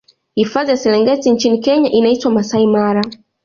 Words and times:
hifadhi 0.35 0.71
ya 0.71 0.77
serengeti 0.77 1.29
nchini 1.31 1.57
kenya 1.59 1.89
inaitwa 1.91 2.31
masai 2.31 2.67
mara 2.67 3.05